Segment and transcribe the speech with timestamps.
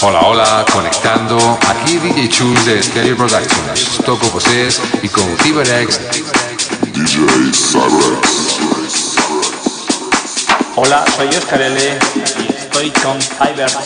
[0.00, 1.58] Hola, hola, conectando.
[1.68, 3.98] Aquí DJ Chus de Stereo Productions.
[4.06, 4.30] Toco
[5.02, 5.98] y con CyberX.
[6.92, 8.48] DJ CyberX.
[10.76, 11.98] Hola, soy Oscar L.
[12.38, 13.76] y estoy con CyberX.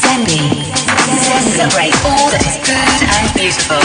[0.00, 0.64] Zenby.
[1.54, 3.76] Celebrate all that is good and beautiful.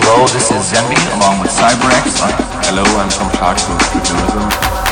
[0.00, 2.53] Hello, this is Zenby along with CyberX.
[2.66, 4.44] Hello, I'm from Clark Futurism.
[4.48, 4.83] have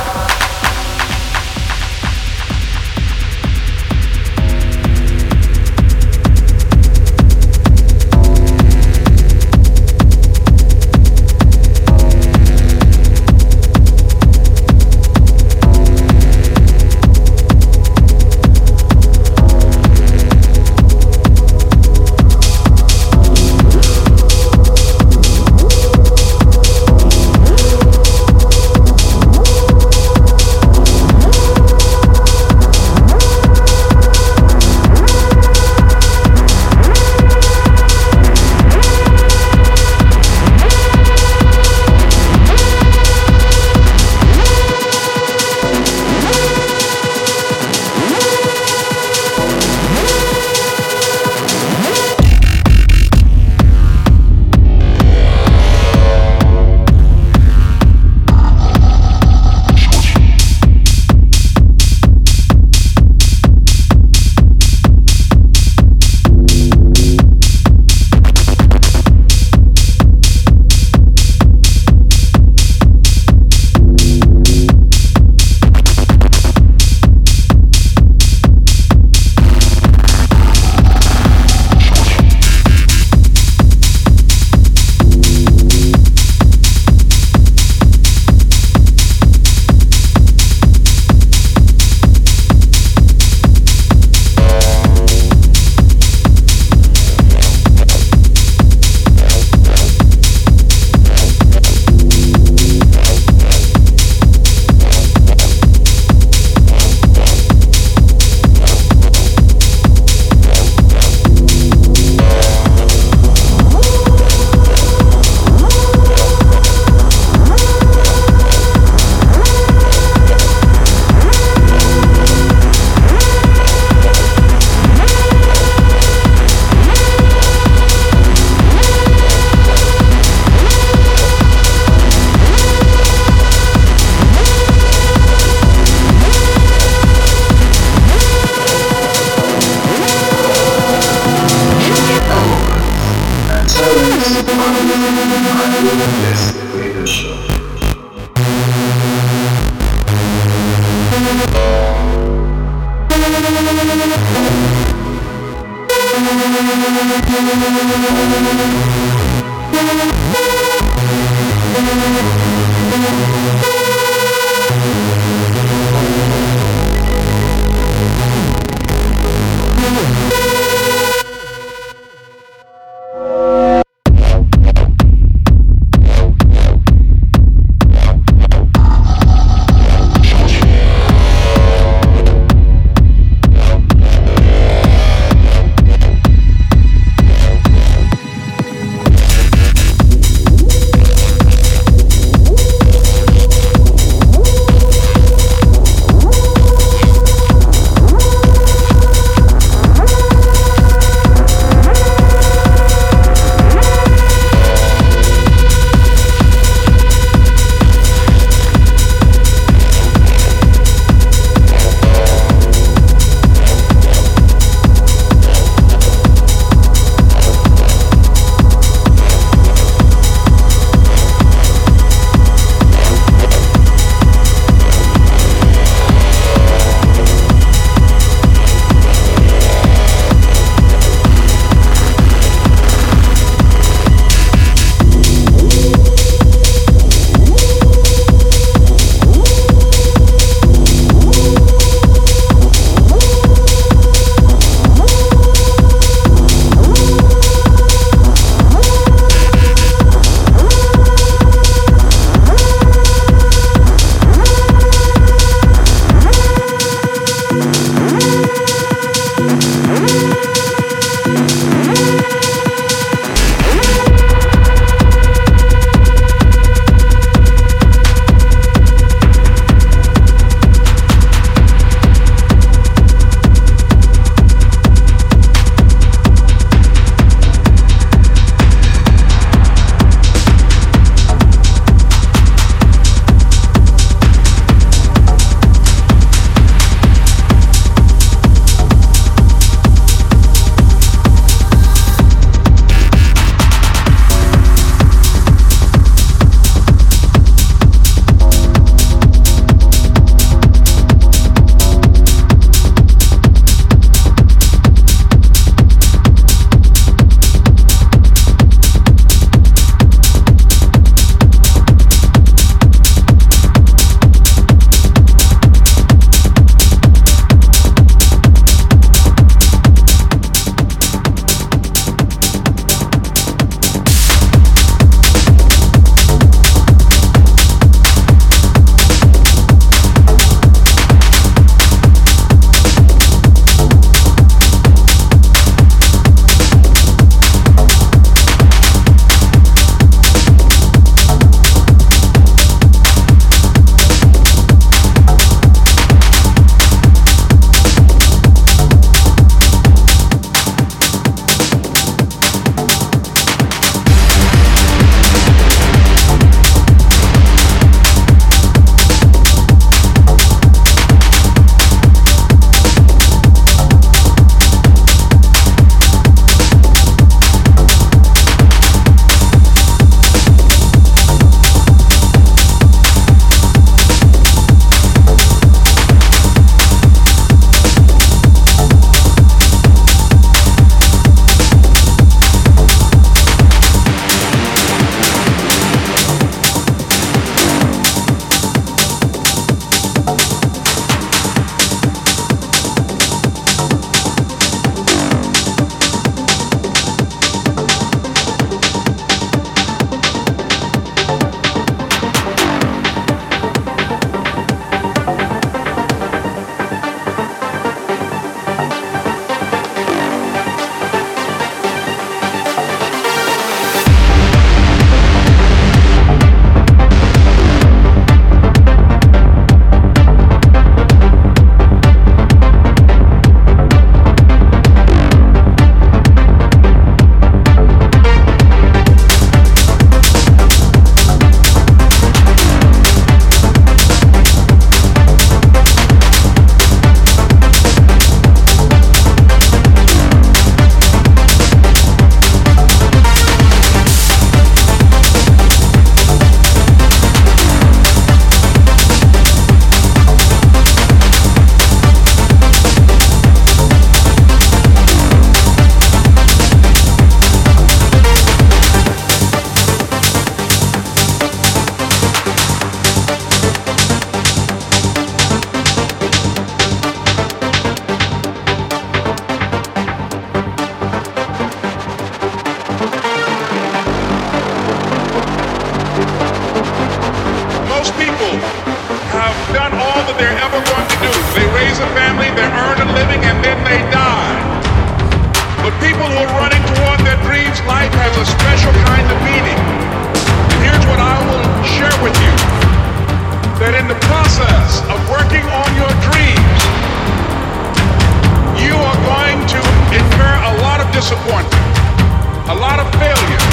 [502.70, 503.64] a lot of failure,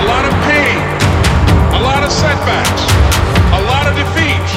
[0.00, 0.80] a lot of pain,
[1.76, 2.82] a lot of setbacks,
[3.52, 4.52] a lot of defeats.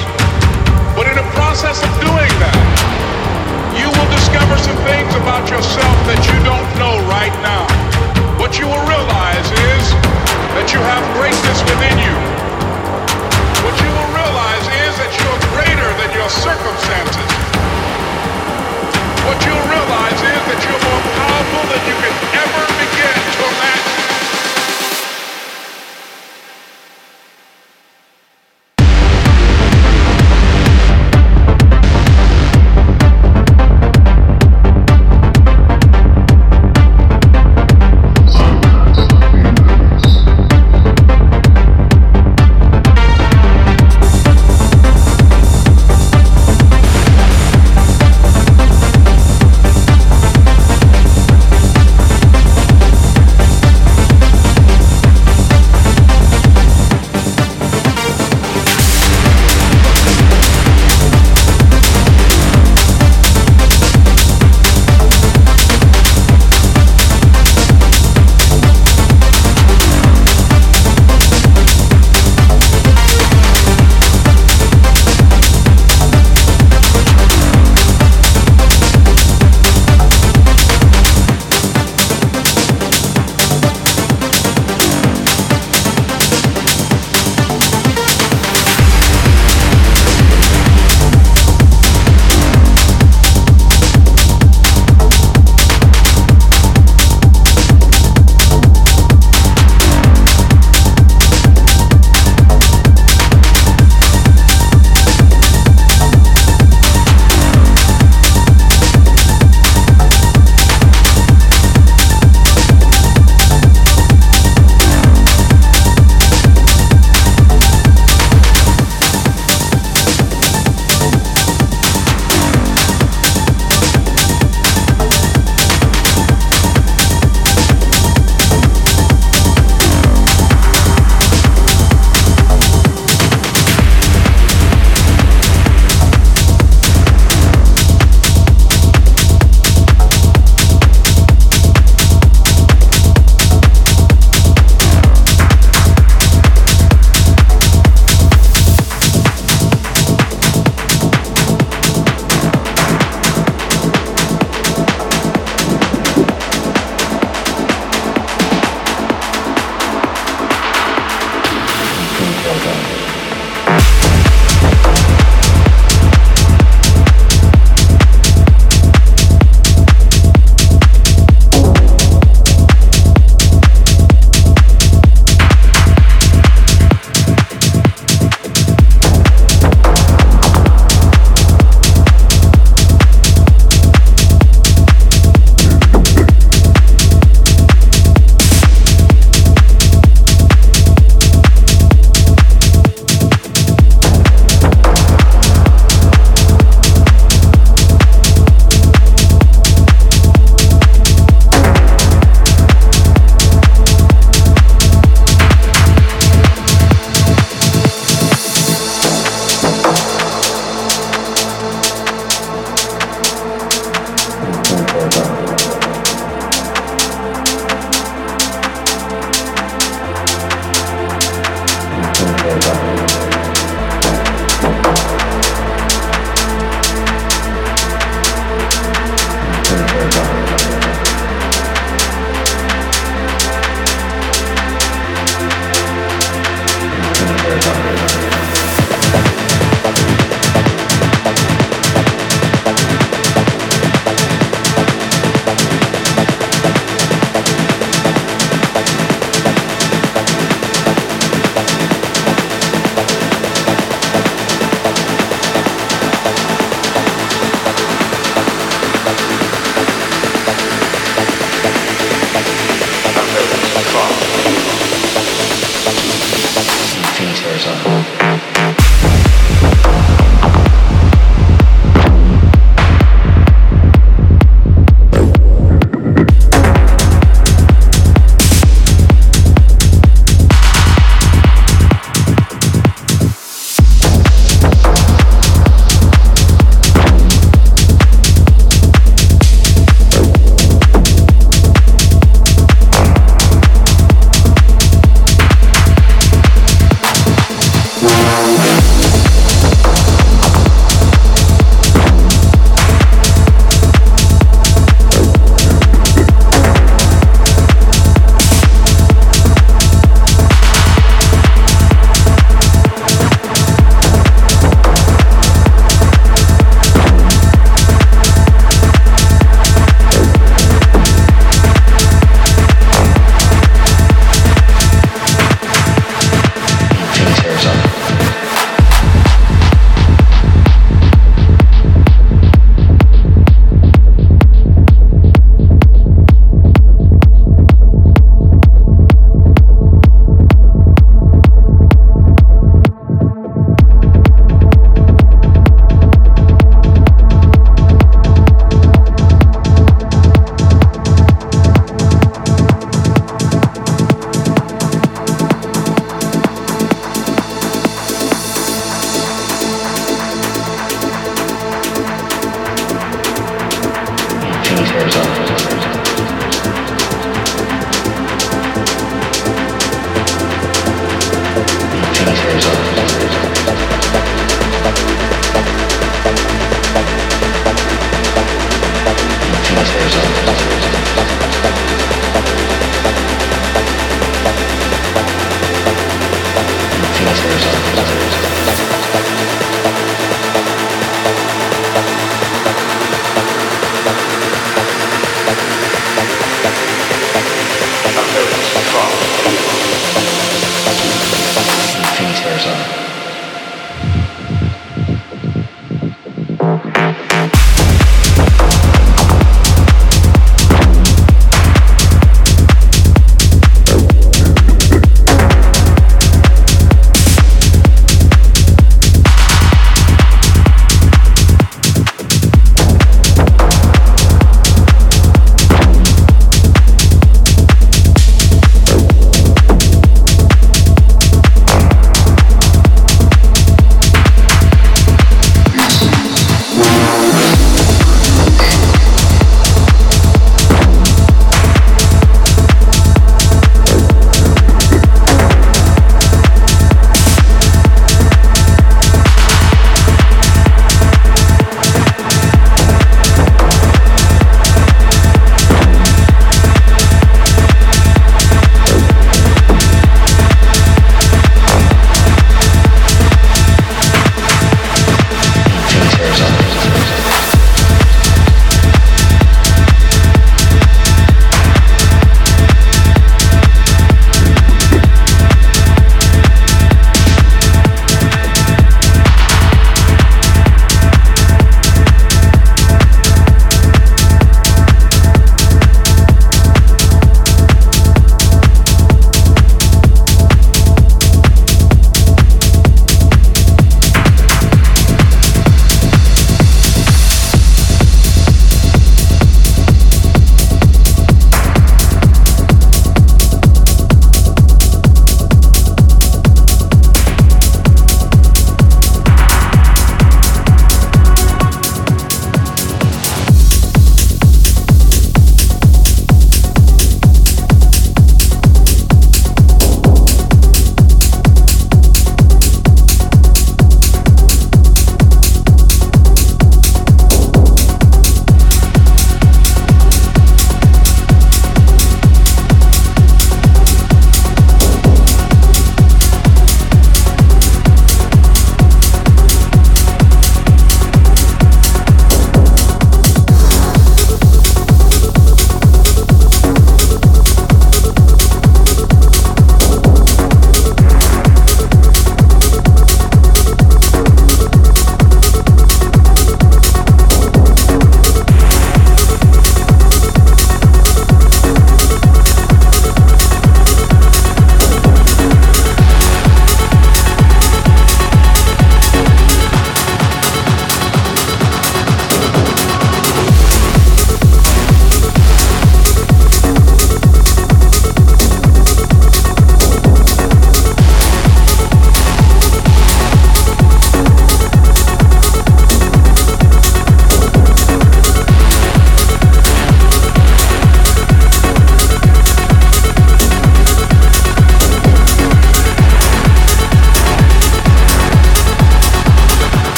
[0.96, 2.56] But in the process of doing that,
[3.76, 7.68] you will discover some things about yourself that you don't know right now.
[8.40, 9.84] What you will realize is
[10.56, 12.16] that you have greatness within you.
[13.68, 17.49] What you will realize is that you're greater than your circumstances
[19.26, 23.99] what you'll realize is that you're more powerful than you can ever begin to imagine.